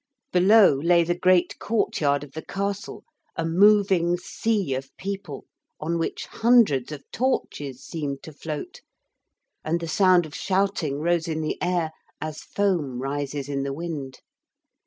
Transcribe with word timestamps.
Below 0.33 0.77
lay 0.79 1.03
the 1.03 1.13
great 1.13 1.59
courtyard 1.59 2.23
of 2.23 2.31
the 2.31 2.41
castle, 2.41 3.03
a 3.35 3.45
moving 3.45 4.17
sea 4.17 4.73
of 4.73 4.89
people 4.97 5.45
on 5.79 5.99
which 5.99 6.25
hundreds 6.25 6.91
of 6.91 7.03
torches 7.11 7.83
seemed 7.85 8.23
to 8.23 8.33
float, 8.33 8.81
and 9.63 9.79
the 9.79 9.87
sound 9.87 10.25
of 10.25 10.33
shouting 10.33 11.01
rose 11.01 11.27
in 11.27 11.41
the 11.41 11.61
air 11.61 11.91
as 12.19 12.41
foam 12.41 12.99
rises 12.99 13.47
in 13.47 13.61
the 13.61 13.73
wind. 13.73 14.21